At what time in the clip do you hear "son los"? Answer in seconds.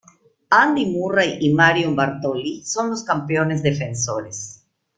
2.63-3.03